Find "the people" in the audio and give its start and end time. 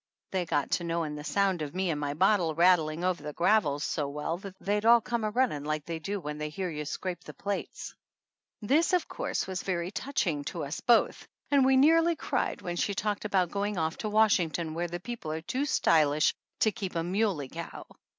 14.87-15.31